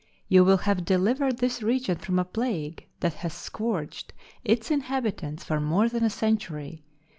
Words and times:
You 0.27 0.43
will 0.43 0.57
have 0.57 0.83
delivered 0.83 1.37
this 1.37 1.61
region 1.61 1.95
from 1.99 2.17
a 2.17 2.25
plague 2.25 2.87
that 3.01 3.13
has 3.21 3.35
scourged 3.35 4.13
its 4.43 4.71
inhabitants 4.71 5.43
for 5.43 5.59
more 5.59 5.89
than 5.89 6.03
a 6.03 6.09
century. 6.09 6.81